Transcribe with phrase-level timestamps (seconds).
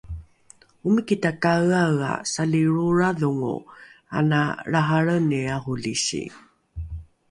[0.85, 3.55] omiki takaeaea salilroolradhongo
[4.17, 4.39] ana
[4.69, 6.21] lrahalreni arolisi